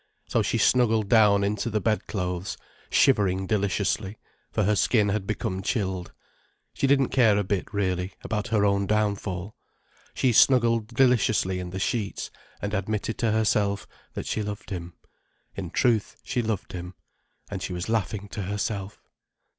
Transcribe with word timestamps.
So 0.27 0.41
she 0.41 0.57
snuggled 0.57 1.09
down 1.09 1.43
into 1.43 1.69
the 1.69 1.79
bedclothes, 1.79 2.57
shivering 2.89 3.45
deliciously, 3.45 4.17
for 4.51 4.63
her 4.63 4.75
skin 4.75 5.09
had 5.09 5.27
become 5.27 5.61
chilled. 5.61 6.11
She 6.73 6.87
didn't 6.87 7.09
care 7.09 7.37
a 7.37 7.43
bit, 7.43 7.71
really, 7.71 8.13
about 8.23 8.47
her 8.47 8.65
own 8.65 8.87
downfall. 8.87 9.55
She 10.15 10.33
snuggled 10.33 10.87
deliciously 10.87 11.59
in 11.59 11.69
the 11.69 11.77
sheets, 11.77 12.31
and 12.63 12.73
admitted 12.73 13.19
to 13.19 13.31
herself 13.31 13.85
that 14.15 14.25
she 14.25 14.41
loved 14.41 14.71
him. 14.71 14.93
In 15.53 15.69
truth, 15.69 16.15
she 16.23 16.41
loved 16.41 16.71
him—and 16.71 17.61
she 17.61 17.71
was 17.71 17.87
laughing 17.87 18.27
to 18.29 18.41
herself. 18.41 19.03